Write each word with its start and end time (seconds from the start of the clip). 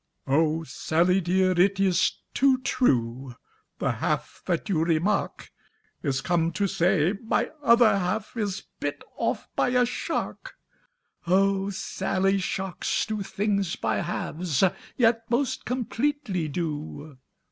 "Oh! 0.25 0.63
Sally 0.63 1.21
dear, 1.21 1.51
it 1.51 1.79
is 1.79 2.11
too 2.33 2.57
true, 2.61 3.35
The 3.77 3.91
half 3.91 4.41
that 4.47 4.67
you 4.67 4.83
remark 4.83 5.51
Is 6.01 6.21
come 6.21 6.51
to 6.53 6.65
say 6.65 7.13
my 7.23 7.51
other 7.61 7.99
half 7.99 8.35
Is 8.35 8.63
bit 8.79 9.03
off 9.15 9.47
by 9.55 9.69
a 9.69 9.85
shark! 9.85 10.55
"Oh! 11.27 11.69
Sally, 11.69 12.39
sharks 12.39 13.05
do 13.05 13.21
things 13.21 13.75
by 13.75 13.97
halves, 13.97 14.63
Yet 14.97 15.21
most 15.29 15.65
completely 15.65 16.47
do! 16.47 17.19